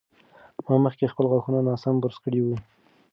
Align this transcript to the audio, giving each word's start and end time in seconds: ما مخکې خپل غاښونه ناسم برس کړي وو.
ما 0.65 0.75
مخکې 0.85 1.11
خپل 1.11 1.25
غاښونه 1.31 1.59
ناسم 1.69 1.95
برس 2.03 2.17
کړي 2.25 2.41
وو. 2.41 2.55